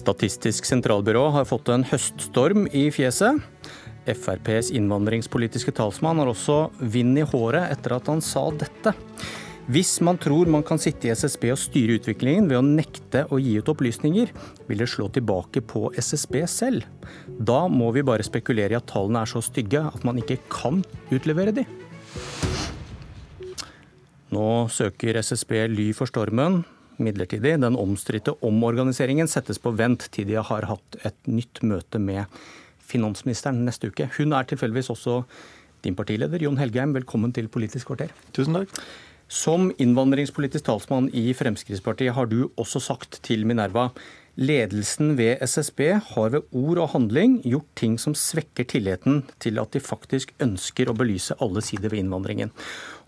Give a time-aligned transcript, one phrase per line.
[0.00, 3.42] Statistisk sentralbyrå har fått en høststorm i fjeset.
[4.08, 8.94] FrPs innvandringspolitiske talsmann har også vind i håret etter at han sa dette.
[9.70, 13.38] Hvis man tror man kan sitte i SSB og styre utviklingen ved å nekte å
[13.38, 14.32] gi ut opplysninger,
[14.70, 16.88] vil det slå tilbake på SSB selv.
[17.28, 20.80] Da må vi bare spekulere i at tallene er så stygge at man ikke kan
[21.12, 21.68] utlevere de.
[24.32, 26.62] Nå søker SSB ly for stormen
[27.02, 27.56] midlertidig.
[27.62, 32.40] Den omstridte omorganiseringen settes på vent til de har hatt et nytt møte med
[32.90, 34.08] finansministeren neste uke.
[34.18, 35.22] Hun er tilfeldigvis også
[35.84, 36.94] din partileder, Jon Helgheim.
[36.96, 38.12] Velkommen til Politisk kvarter.
[38.36, 38.74] Tusen takk.
[39.30, 43.92] Som innvandringspolitisk talsmann i Fremskrittspartiet har du også sagt til Minerva
[44.40, 45.80] ledelsen ved SSB
[46.14, 50.88] har ved ord og handling gjort ting som svekker tilliten til at de faktisk ønsker
[50.88, 52.52] å belyse alle sider ved innvandringen.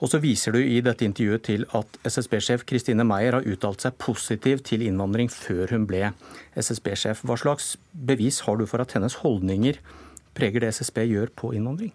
[0.03, 3.97] Og så viser du i dette intervjuet til at SSB-sjef Kristine Meyer har uttalt seg
[4.03, 6.11] positiv til innvandring før hun ble
[6.59, 7.25] SSB-sjef.
[7.25, 9.81] Hva slags bevis har du for at hennes holdninger
[10.37, 11.95] preger det SSB gjør på innvandring?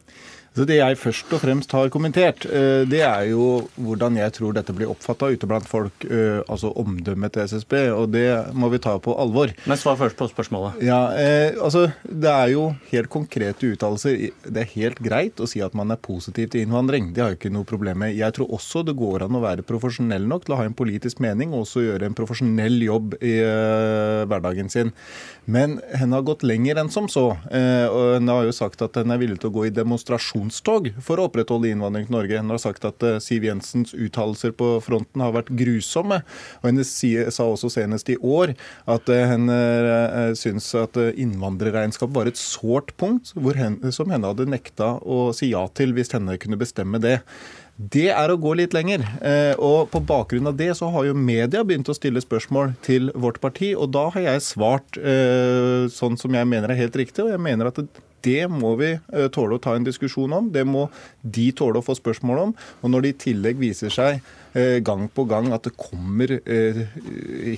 [0.58, 4.56] Så Det jeg først og fremst har kommentert, eh, det er jo hvordan jeg tror
[4.58, 5.94] dette blir oppfatta ute blant folk.
[6.10, 9.54] Eh, altså omdømmet til SSB, og det må vi ta på alvor.
[9.70, 10.82] Men svar først på spørsmålet.
[10.82, 14.32] Ja, eh, altså Det er jo helt konkrete uttalelser.
[14.50, 17.14] Det er helt greit å si at man er positiv til innvandring.
[17.14, 18.16] Det har jeg ikke noe problem med.
[18.18, 21.20] Jeg tror også det går an å være profesjonell nok til å ha en politisk
[21.20, 23.38] mening og også gjøre en profesjonell jobb i
[24.26, 24.92] hverdagen sin.
[25.46, 27.38] Men henne har gått lenger enn som så.
[27.46, 31.20] Hun har jo sagt at hun er villig til å gå i demonstrasjon demonstrasjonstog for
[31.20, 32.40] å opprettholde innvandring til Norge.
[32.40, 36.23] Hun har sagt at eh, Siv Jensens uttalelser på fronten har vært grusomme.
[36.62, 38.56] Og Hun sa også senest i år
[38.88, 44.50] at eh, hun eh, syns at innvandrerregnskap var et sårt punkt hen, som henne hadde
[44.50, 47.22] nekta å si ja til hvis henne kunne bestemme det.
[47.78, 49.04] Det er å gå litt lenger.
[49.61, 53.38] Og På bakgrunn av det så har jo media begynt å stille spørsmål til vårt
[53.43, 53.76] parti.
[53.77, 54.98] Og da har jeg svart
[55.93, 57.27] sånn som jeg mener er helt riktig.
[57.27, 57.77] Og jeg mener at
[58.52, 60.50] må vi eh, tåle å ta en diskusjon om.
[60.52, 60.88] Det må
[61.22, 62.54] de tåle å få spørsmål om.
[62.82, 64.20] Og når det i tillegg viser seg
[64.54, 66.82] eh, gang på gang at det kommer eh,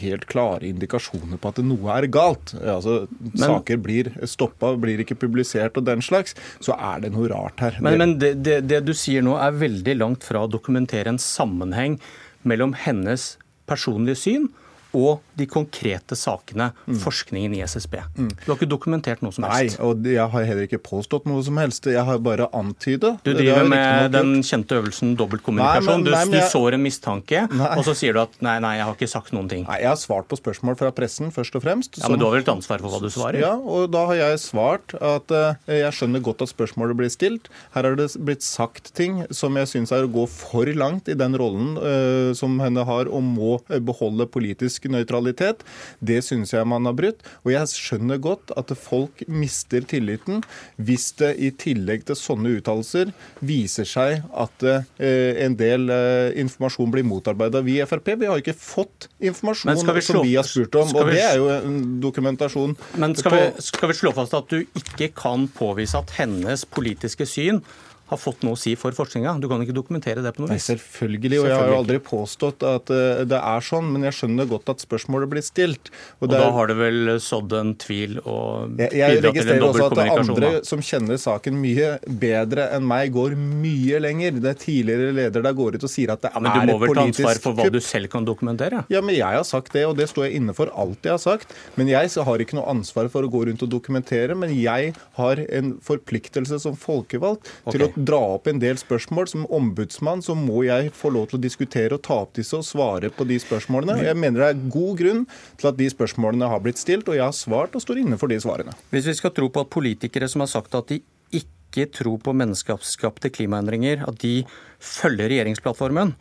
[0.04, 5.18] helt klare indikasjoner på at noe er galt, altså men, saker blir stoppa, blir ikke
[5.20, 7.80] publisert og den slags, så er det noe rart her.
[7.82, 11.22] Men, men det, det, det du sier nå er veldig langt fra å dokumentere en
[11.22, 12.00] sammenheng
[12.48, 13.34] mellom hennes
[13.70, 14.50] personlige syn
[14.98, 16.98] og de konkrete sakene, mm.
[17.04, 17.96] forskningen i SSB.
[18.18, 18.30] Mm.
[18.42, 19.78] Du har ikke dokumentert noe som helst?
[19.78, 21.88] Nei, og jeg har heller ikke påstått noe som helst.
[21.90, 23.20] Jeg har bare antydet.
[23.26, 26.06] Du driver med den kjente øvelsen dobbeltkommunikasjon.
[26.08, 27.70] Du, du, sår en mistanke, nei.
[27.78, 29.66] og så sier du at nei, nei, jeg har ikke sagt noen ting.
[29.70, 32.02] Nei, Jeg har svart på spørsmål fra pressen, først og fremst.
[32.02, 33.40] Ja, Men du har vel et ansvar for hva du svarer?
[33.44, 37.52] Ja, og da har jeg svart at uh, jeg skjønner godt at spørsmålet blir stilt.
[37.76, 41.18] Her har det blitt sagt ting som jeg syns er å gå for langt i
[41.20, 45.66] den rollen uh, som henne har, og må beholde politisk nøytralitet.
[46.00, 47.26] Det syns jeg man har brutt.
[47.44, 50.44] Og jeg skjønner godt at folk mister tilliten
[50.78, 53.12] hvis det i tillegg til sånne uttalelser
[53.46, 57.64] viser seg at eh, en del eh, informasjon blir motarbeida.
[57.66, 61.12] Vi i Frp vi har ikke fått informasjon vi som vi har spurt om, og
[61.12, 62.76] det er jo en dokumentasjon.
[63.02, 67.28] Men skal vi, skal vi slå fast at du ikke kan påvise at hennes politiske
[67.30, 67.64] syn
[68.10, 69.36] har fått noe å si for forskninga.
[69.42, 70.66] Du kan ikke dokumentere det på noe vis.
[70.68, 74.18] Nei, selvfølgelig, og jeg har jo aldri påstått at eh, det er sånn, men jeg
[74.20, 75.92] skjønner godt at spørsmålet blir stilt.
[76.20, 79.00] Og, og da har det vel sådd en tvil og bidratt til en dobbeltkommunikasjon?
[79.00, 84.40] Jeg registrerer også at andre som kjenner saken mye bedre enn meg, går mye lenger.
[84.42, 86.66] Det er tidligere leder der går ut og sier at det ja, er et politisk
[86.66, 88.84] Men du må vel ta ansvar for hva du selv kan dokumentere?
[88.92, 91.22] Ja, men jeg har sagt det, og det står jeg inne for alt jeg har
[91.22, 91.54] sagt.
[91.78, 95.44] Men jeg har ikke noe ansvar for å gå rundt og dokumentere, men jeg har
[95.60, 97.76] en forpliktelse som folkevalgt okay.
[97.76, 99.28] til å dra opp en del spørsmål.
[99.32, 102.66] Som ombudsmann så må jeg få lov til å diskutere og ta opp disse og
[102.68, 104.00] svare på de spørsmålene.
[104.08, 105.24] Jeg mener det er god grunn
[105.60, 108.32] til at de spørsmålene har blitt stilt, og jeg har svart og står inne for
[108.32, 108.76] de svarene.
[108.94, 111.02] Hvis vi skal tro på at politikere som har sagt at de
[111.36, 114.42] ikke tror på menneskeskapte klimaendringer, at de
[114.80, 116.16] følger regjeringsplattformen,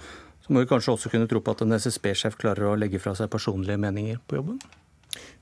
[0.45, 3.15] så må vi kanskje også kunne tro på at en SSB-sjef klarer å legge fra
[3.17, 4.61] seg personlige meninger på jobben?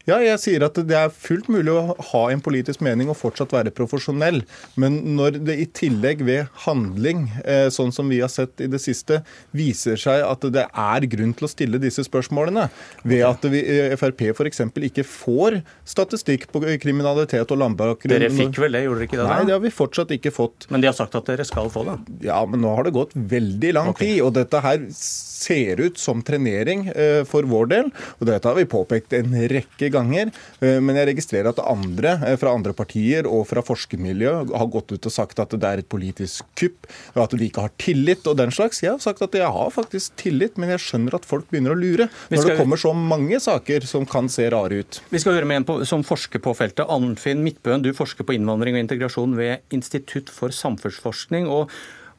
[0.06, 3.50] Ja, jeg sier at det er fullt mulig å ha en politisk mening og fortsatt
[3.50, 4.44] være profesjonell.
[4.78, 8.78] Men når det i tillegg ved handling, eh, sånn som vi har sett i det
[8.82, 9.18] siste,
[9.50, 12.68] viser seg at det er grunn til å stille disse spørsmålene,
[13.02, 14.62] ved at vi eh, Frp f.eks.
[14.86, 19.26] ikke får statistikk på kriminalitet og landbakgrunn Dere fikk vel det, gjorde dere ikke det?
[19.26, 19.34] da?
[19.34, 20.68] Nei, det har vi fortsatt ikke fått.
[20.70, 21.98] Men de har sagt at dere skal få det?
[22.28, 24.14] Ja, men nå har det gått veldig lang okay.
[24.14, 24.22] tid.
[24.22, 27.90] Og dette her ser ut som trenering eh, for vår del.
[28.20, 30.32] Og dette har vi påpekt en rekke ganger ganger.
[30.60, 35.14] Men jeg registrerer at andre fra andre partier og fra forskermiljø har gått ut og
[35.14, 38.52] sagt at det er et politisk kupp, og at de ikke har tillit og den
[38.54, 38.82] slags.
[38.84, 41.78] Jeg har sagt at jeg har faktisk tillit, men jeg skjønner at folk begynner å
[41.78, 45.00] lure når det kommer så mange saker som kan se rare ut.
[45.12, 46.86] Vi skal høre med en på, som forsker på feltet.
[46.92, 51.48] Arnfinn Midtbøen, du forsker på innvandring og integrasjon ved Institutt for samfunnsforskning.
[51.48, 51.72] og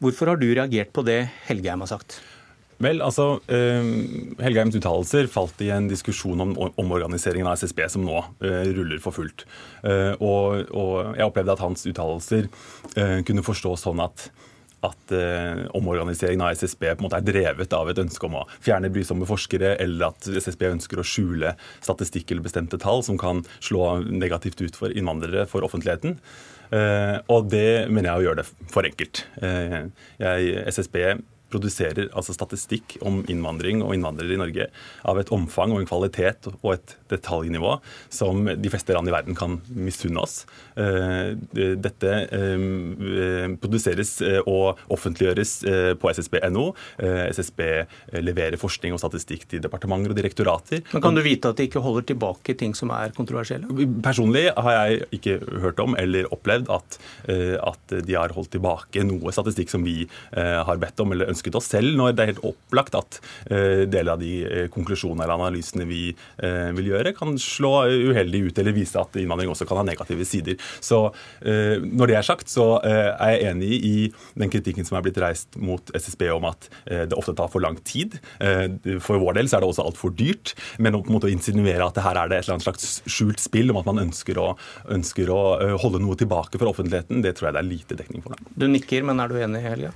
[0.03, 2.19] Hvorfor har du reagert på det Helgheim har sagt?
[2.83, 3.87] Vel, altså, eh,
[4.43, 9.15] Helgheims uttalelser falt i en diskusjon om omorganiseringen av SSB som nå eh, ruller for
[9.15, 9.47] fullt.
[9.81, 12.45] Eh, og, og, jeg opplevde at hans uttalelser
[12.93, 14.29] eh, kunne forstås sånn at
[14.85, 18.43] at eh, omorganiseringen av SSB på en måte er drevet av et ønske om å
[18.61, 23.41] fjerne brysomme forskere, eller at SSB ønsker å skjule statistikk eller bestemte tall som kan
[23.57, 26.19] slå negativt ut for innvandrere for offentligheten.
[26.69, 29.23] Eh, og det mener jeg å gjøre det for enkelt.
[29.41, 31.01] Jeg, SSB
[31.51, 34.69] produserer altså statistikk om innvandring og innvandrere i Norge
[35.07, 37.77] av et omfang og en kvalitet og et detaljnivå
[38.13, 40.41] som de fleste land i verden kan misunne oss.
[40.77, 41.33] Eh,
[41.77, 45.53] dette eh, produseres eh, og offentliggjøres
[45.99, 46.65] på ssb.no.
[46.97, 47.61] SSB
[48.23, 50.83] leverer forskning og statistikk til departementer og direktorater.
[50.93, 53.69] Men Kan du vite at de ikke holder tilbake ting som er kontroversielle?
[54.05, 59.33] Personlig har jeg ikke hørt om eller opplevd at, at de har holdt tilbake noe
[59.35, 62.95] statistikk som vi har bedt om eller ønsket oss selv, når det er helt opplagt
[62.97, 66.01] at deler av de konklusjonene eller analysene vi
[66.77, 70.57] vil gjøre, kan slå uheldig ut eller vise at innvandring også kan ha negative sider.
[70.83, 70.99] Så
[71.41, 73.95] eh, Når det er sagt, så eh, er jeg enig i
[74.39, 77.63] den kritikken som er blitt reist mot SSB om at eh, det ofte tar for
[77.63, 78.17] lang tid.
[79.03, 80.53] For vår del så er det også altfor dyrt.
[80.83, 82.99] Men å på en måte insinuere at det her er det et eller annet slags
[83.09, 84.49] skjult spill om at man ønsker å,
[84.93, 85.41] ønsker å
[85.81, 88.37] holde noe tilbake for offentligheten, det tror jeg det er lite dekning for.
[88.57, 89.93] Du nikker, men er du enig, Helga?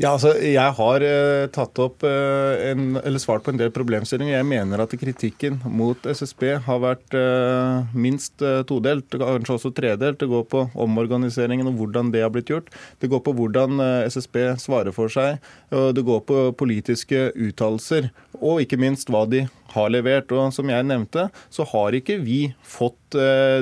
[0.00, 4.38] Ja, altså, Jeg har uh, tatt opp uh, en, eller svart på en del problemstillinger.
[4.38, 10.16] Jeg mener at kritikken mot SSB har vært uh, minst todelt, kanskje også tredelt.
[10.22, 12.70] Det går på omorganiseringen og hvordan det har blitt gjort.
[13.02, 15.36] Det går på hvordan SSB svarer for seg.
[15.68, 18.08] og Det går på politiske uttalelser.
[18.40, 19.44] Og ikke minst hva de
[19.74, 20.32] har levert.
[20.32, 22.96] Og som jeg nevnte, så har ikke vi fått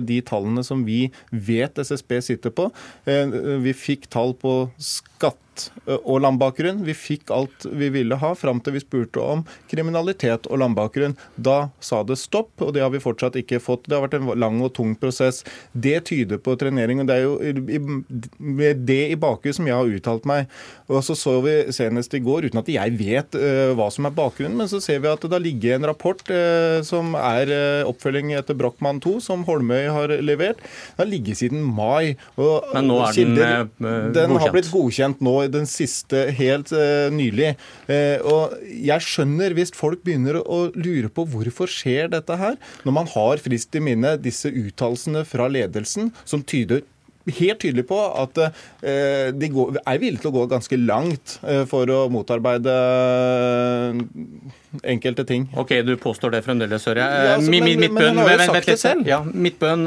[0.07, 2.71] de tallene som vi vet SSB sitter på.
[3.09, 5.41] Vi fikk tall på skatt
[5.87, 6.83] og landbakgrunn.
[6.87, 11.17] Vi fikk alt vi ville ha fram til vi spurte om kriminalitet og landbakgrunn.
[11.37, 13.87] Da sa det stopp, og det har vi fortsatt ikke fått.
[13.89, 15.45] Det har vært en lang og tung prosess.
[15.73, 17.03] Det tyder på trenering.
[17.03, 17.37] og Det er jo
[18.39, 20.49] med det i bakgrunn som jeg har uttalt meg.
[20.89, 24.15] Og så så vi senest i går, uten at jeg vet uh, hva som er
[24.17, 27.89] bakgrunnen, men så ser vi at det da ligger en rapport uh, som er uh,
[27.89, 30.63] oppfølging etter Brochmann 2, som Holmøy har levert.
[30.63, 32.17] Den har ligget siden mai.
[32.39, 37.09] Og, men nå er kilder, den, den har blitt godkjent nå den siste helt uh,
[37.15, 37.55] nylig.
[37.89, 43.01] Uh, og jeg skjønner hvis folk begynner å lure på hvorfor skjer dette her, når
[43.01, 46.85] man har friskt i minne disse uttalelsene fra ledelsen som tyder
[47.29, 51.37] helt tydelig på at uh, de går, er villige til å gå ganske langt
[51.69, 52.79] for å motarbeide
[54.89, 55.47] enkelte ting.
[55.61, 57.29] Ok, du påstår det fremdeles, hører jeg.
[57.29, 59.09] Ja, altså, men, midtbøn, men, men, vent litt.
[59.09, 59.87] Ja, midtbøn,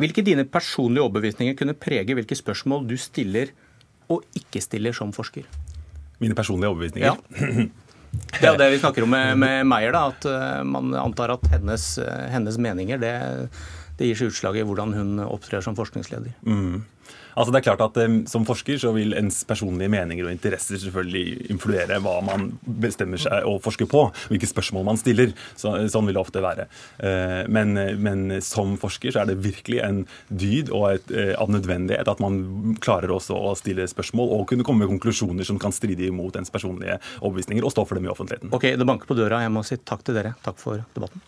[0.00, 3.52] hvilke dine personlige overbevisninger kunne prege hvilke spørsmål du stiller
[4.12, 5.46] og ikke stiller som forsker?
[6.22, 7.12] Mine personlige overbevisninger?
[7.12, 7.66] Ja.
[8.16, 11.34] Det er jo det vi snakker om med, med Meyer, da, at uh, man antar
[11.34, 13.12] at hennes, uh, hennes meninger det,
[13.96, 16.36] det, gir seg utslag i hvordan hun opptrer som forskningsleder.
[16.46, 16.84] Mm.
[17.36, 20.80] Altså det er klart at um, Som forsker så vil ens personlige meninger og interesser
[20.80, 25.34] selvfølgelig influere hva man bestemmer seg å forske på, hvilke spørsmål man stiller.
[25.58, 26.66] Så, sånn vil det ofte være.
[26.96, 31.52] Uh, men, men, som forsker så er det virkelig en dyd og et, uh, av
[31.52, 35.74] nødvendighet at man klarer også å stille spørsmål og kunne komme med konklusjoner som kan
[35.76, 38.52] stride imot ens personlige overbevisninger, og stå for dem i offentligheten.
[38.56, 39.44] Ok, Det banker på døra.
[39.44, 40.36] Jeg må si takk til dere.
[40.46, 41.24] Takk for debatten.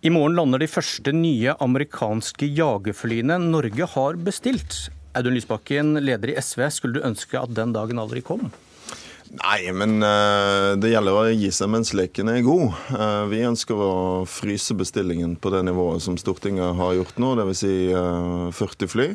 [0.00, 4.86] I morgen lander de første nye amerikanske jagerflyene Norge har bestilt.
[5.12, 8.46] Audun Lysbakken, leder i SV, skulle du ønske at den dagen aldri kom?
[9.42, 12.72] Nei, men uh, det gjelder å gi seg mens leken er god.
[12.94, 13.92] Uh, vi ønsker å
[14.24, 17.60] fryse bestillingen på det nivået som Stortinget har gjort nå, dvs.
[17.60, 19.10] Si, uh, 40 fly.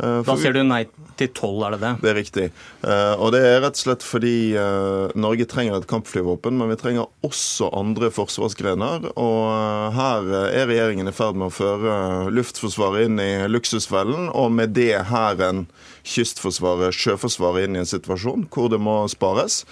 [0.00, 0.84] Eh, da sier du nei
[1.20, 1.92] til tolv, er det det?
[2.00, 2.46] Det er riktig.
[2.86, 6.78] Eh, og det er rett og slett fordi eh, Norge trenger et kampflyvåpen, men vi
[6.80, 9.10] trenger også andre forsvarsgrener.
[9.20, 11.98] Og her er regjeringen i ferd med å føre
[12.32, 15.66] Luftforsvaret inn i luksusfellen, og med det Hæren,
[16.06, 19.62] Kystforsvaret, Sjøforsvaret inn i en situasjon hvor det må spares.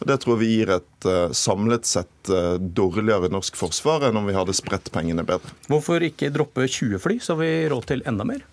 [0.00, 4.28] Og Det tror vi gir et uh, samlet sett uh, dårligere norsk forsvar enn om
[4.28, 5.54] vi hadde spredt pengene bedre.
[5.70, 8.44] Hvorfor ikke droppe 20 fly, så har vi råd til enda mer?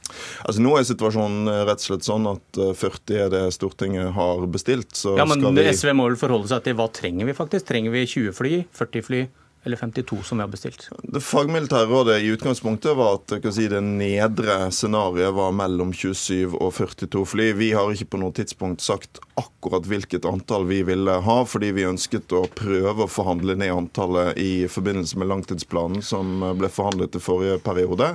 [0.46, 4.94] Altså Nå er situasjonen rett og slett sånn at 40 er det Stortinget har bestilt.
[5.04, 5.68] ja, Men vi...
[5.74, 7.68] SV må vel forholde seg til hva trenger vi faktisk?
[7.70, 9.24] Trenger vi 20 fly, 40 fly?
[9.64, 10.90] Eller 52 som vi har bestilt?
[11.04, 16.74] Det fagmilitære rådet i utgangspunktet var at si, det nedre scenarioet var mellom 27 og
[16.76, 17.50] 42 fly.
[17.60, 21.88] Vi har ikke på noe tidspunkt sagt akkurat hvilket antall vi ville ha, fordi vi
[21.88, 27.24] ønsket å prøve å forhandle ned antallet i forbindelse med langtidsplanen som ble forhandlet i
[27.24, 28.14] forrige periode.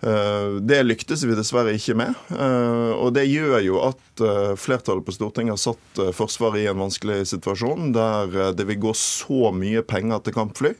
[0.00, 2.14] Eh, det lyktes vi dessverre ikke med.
[2.30, 6.78] Eh, og det gjør jo at eh, flertallet på Stortinget har satt Forsvaret i en
[6.84, 10.74] vanskelig situasjon, der det vil gå så mye penger til kampfly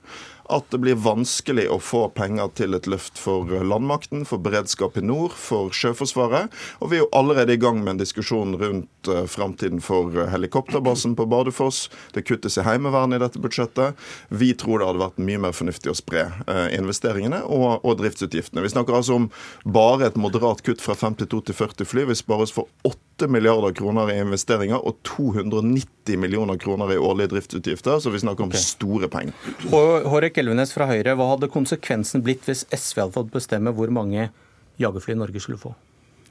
[0.49, 5.05] at det blir vanskelig å få penger til et løft for landmakten, for beredskap i
[5.05, 6.53] nord, for Sjøforsvaret.
[6.81, 11.17] Og vi er jo allerede i gang med en diskusjon rundt uh, framtiden for helikopterbasen
[11.19, 11.87] på Badefoss.
[12.15, 13.99] Det kuttes i Heimevernet i dette budsjettet.
[14.29, 18.65] Vi tror det hadde vært mye mer fornuftig å spre uh, investeringene og, og, driftsutgiftene.
[18.65, 19.29] Vi snakker altså om
[19.65, 22.09] bare et moderat kutt fra 52 til 40 fly.
[22.09, 27.33] Vi sparer oss for 8 milliarder kroner i investeringer og 290 millioner kroner i årlige
[27.35, 28.63] driftsutgifter, så vi snakker om okay.
[28.63, 29.35] store penger.
[29.73, 34.31] Hårek Elvenes fra Høyre, hva hadde konsekvensen blitt hvis SV hadde fått bestemme hvor mange
[34.79, 35.75] jagerfly Norge skulle få?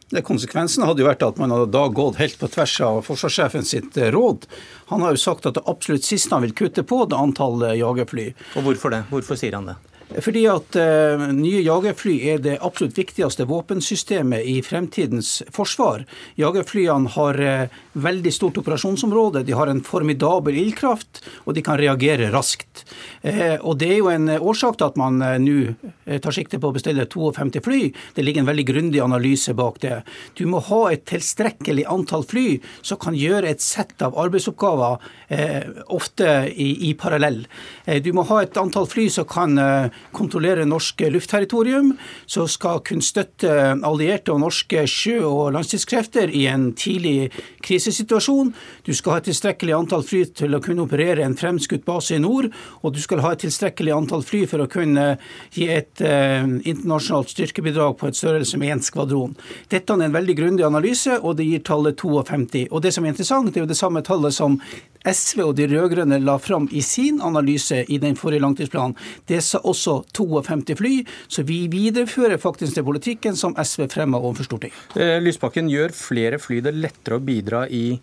[0.07, 3.65] Det konsekvensen hadde jo vært at man hadde da gått helt på tvers av forsvarssjefen
[3.67, 4.45] sitt eh, råd.
[4.93, 8.29] Han har jo sagt at det absolutt siste han vil kutte på, det antallet jagerfly.
[8.55, 9.01] Og hvorfor det?
[9.11, 9.75] Hvorfor sier han det?
[10.07, 16.05] Fordi at uh, nye jagerfly er det absolutt viktigste våpensystemet i fremtidens forsvar.
[16.39, 22.31] Jagerflyene har uh, veldig stort operasjonsområde, de har en formidabel ildkraft, og de kan reagere
[22.31, 22.85] raskt.
[23.19, 25.57] Uh, og Det er jo en årsak til at man nå
[26.23, 27.81] tar sikte på å bestille 52 fly.
[28.15, 29.99] Det ligger en veldig grundig analyse bak det.
[30.39, 35.03] Du må ha et tilstrekkelig antall fly som kan gjøre et sett av arbeidsoppgaver,
[35.93, 37.41] ofte i, i parallell.
[38.03, 39.57] Du må ha et antall fly som kan
[40.15, 41.93] kontrollere norsk luftterritorium,
[42.25, 43.51] som skal kunne støtte
[43.85, 47.31] allierte og norske sjø- og landstidskrefter i en tidlig
[47.65, 48.53] krisesituasjon.
[48.87, 52.21] Du skal ha et tilstrekkelig antall fly til å kunne operere en fremskutt base i
[52.23, 52.49] nord,
[52.81, 55.07] og du skal ha et tilstrekkelig antall fly for å kunne
[55.55, 59.35] gi et eh, internasjonalt styrkebidrag på et størrelse med én skvadron.
[59.71, 62.67] Dette er en veldig grundig analyse, og det gir tallet 52.
[62.71, 64.59] Og Det som er interessant, det er jo det samme tallet som
[65.07, 68.97] SV og de rød-grønne la fram i sin analyse i den forrige langtidsplanen,
[69.29, 70.93] det sa også 52 fly.
[71.27, 74.97] Så vi viderefører faktisk den politikken som SV fremma overfor Stortinget.
[74.99, 77.99] Eh, Lysbakken, gjør flere fly det lettere å bidra i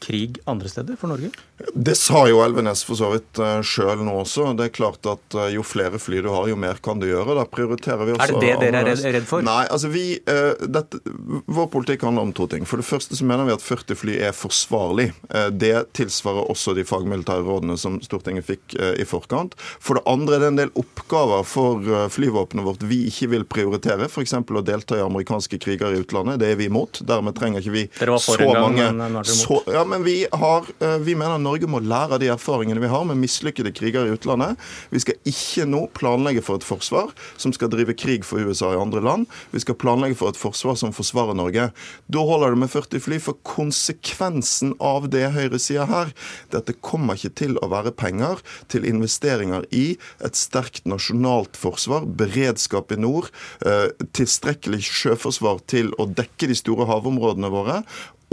[0.00, 1.30] krig andre steder for Norge?
[1.74, 4.48] Det sa jo Elvenes for så vidt eh, sjøl nå også.
[4.58, 7.36] Det er klart at uh, Jo flere fly du har, jo mer kan du gjøre.
[7.38, 9.44] Da prioriterer vi også Er det det dere er redd, for?
[9.46, 10.98] Nei, altså vi, uh, dette,
[11.46, 12.66] Vår politikk handler om to ting.
[12.66, 15.12] For det første så mener vi at 40 fly er forsvarlig.
[15.50, 19.54] det tilsvarer også de fagmilitære rådene som Stortinget fikk i forkant.
[19.82, 24.08] For det andre er det en del oppgaver for flyvåpenet vårt vi ikke vil prioritere.
[24.08, 24.34] F.eks.
[24.34, 26.40] å delta i amerikanske kriger i utlandet.
[26.42, 27.02] Det er vi imot.
[27.06, 27.84] Dermed trenger ikke vi
[28.24, 28.88] så mange
[29.24, 30.66] så, ja, men vi, har,
[31.04, 34.58] vi mener Norge må lære av de erfaringene vi har med mislykkede kriger i utlandet.
[34.90, 38.80] Vi skal ikke nå planlegge for et forsvar som skal drive krig for USA i
[38.80, 39.28] andre land.
[39.54, 41.68] Vi skal planlegge for et forsvar som forsvarer Norge.
[42.10, 46.12] Da holder det med 40 fly, for konsekvensen av det Høyre sier her,
[46.50, 51.58] det at det kommer ikke til å være penger til investeringer i et sterkt nasjonalt
[51.58, 53.30] forsvar, beredskap i nord,
[53.66, 57.82] eh, tilstrekkelig sjøforsvar til å dekke de store havområdene våre,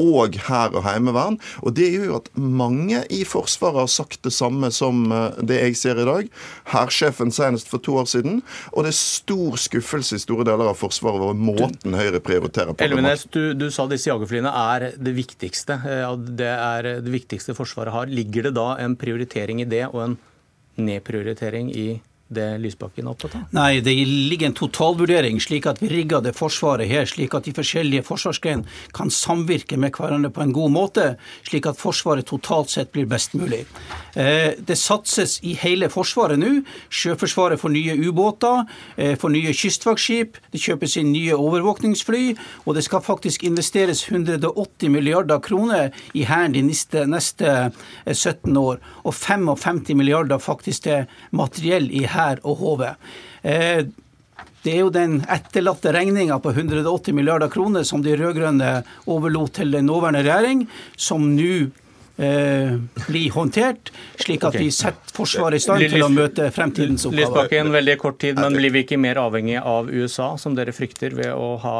[0.02, 1.38] og hær og heimevern.
[1.62, 5.62] Og Det gjør jo at mange i Forsvaret har sagt det samme som eh, det
[5.62, 6.30] jeg ser i dag.
[6.74, 8.42] Hærsjefen senest for to år siden.
[8.74, 12.84] Og det er stor skuffelse i store deler av Forsvaret over måten Høyre prioriterer på.
[12.84, 15.80] Elvenes, du, du sa disse jagerflyene er det viktigste.
[15.86, 16.06] Eh,
[16.42, 18.12] det er det viktigste Forsvaret har.
[18.12, 20.18] Ligger det da en prioritering i det, og en
[20.82, 21.90] nedprioritering i
[22.32, 23.48] det Lysbakken er opptatt av?
[23.56, 27.54] Nei, det ligger en totalvurdering, slik at vi rigger det Forsvaret her, slik at de
[27.56, 31.08] forskjellige forsvarsgrenene kan samvirke med hverandre på en god måte,
[31.48, 33.66] slik at Forsvaret totalt sett blir best mulig.
[34.16, 36.62] Eh, det satses i hele Forsvaret nå.
[36.92, 38.64] Sjøforsvaret får nye ubåter,
[38.96, 42.24] eh, får nye kystvaktskip, det kjøpes inn nye overvåkningsfly,
[42.66, 47.72] og det skal faktisk investeres 180 milliarder kroner i Hæren de neste, neste
[48.08, 52.88] 17 år, og 55 milliarder faktisk til materiell i Hæren hær og HV.
[53.44, 53.84] Eh,
[54.62, 59.74] det er jo den etterlatte regninga på 180 milliarder kroner som de rød-grønne overlot til
[59.74, 61.54] den nåværende regjering, som nå
[62.22, 62.76] eh,
[63.08, 63.90] blir håndtert,
[64.22, 64.68] slik at okay.
[64.68, 67.26] vi setter Forsvaret i stand til å møte fremtidens oppgaver.
[67.26, 71.18] Lysbakken, veldig kort tid, men blir vi ikke mer avhengig av USA, som dere frykter,
[71.18, 71.78] ved å ha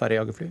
[0.00, 0.50] færre jagerfly?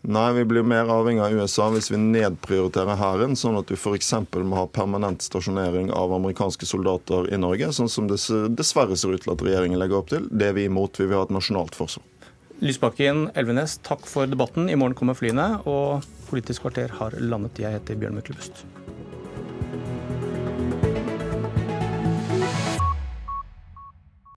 [0.00, 4.14] Nei, vi blir mer avhengig av USA hvis vi nedprioriterer hæren, sånn at du f.eks.
[4.32, 8.16] må ha permanent stasjonering av amerikanske soldater i Norge, sånn som det
[8.56, 10.24] dessverre ser ut til at regjeringen legger opp til.
[10.32, 10.96] Det er vi imot.
[10.96, 12.06] Vi vil ha et nasjonalt forsvar.
[12.64, 14.72] Lysbakken, Elvenes, takk for debatten.
[14.72, 17.58] I morgen kommer flyene, og Politisk kvarter har landet.
[17.58, 18.62] Jeg heter Bjørn Myklebust.